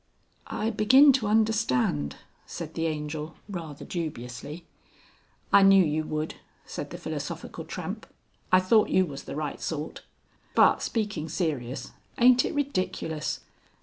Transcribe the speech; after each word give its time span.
"I 0.47 0.71
begin 0.71 1.13
to 1.13 1.27
understand," 1.27 2.15
said 2.47 2.73
the 2.73 2.87
Angel, 2.87 3.35
rather 3.47 3.85
dubiously. 3.85 4.65
"I 5.53 5.61
knew 5.61 5.83
you 5.85 6.05
would," 6.05 6.37
said 6.65 6.89
the 6.89 6.97
Philosophical 6.97 7.65
Tramp. 7.65 8.07
"I 8.51 8.61
thought 8.61 8.89
you 8.89 9.05
was 9.05 9.25
the 9.25 9.35
right 9.35 9.61
sort. 9.61 10.01
But 10.55 10.81
speaking 10.81 11.29
serious, 11.29 11.91
aint 12.17 12.43
it 12.45 12.55
ridiculous? 12.55 13.41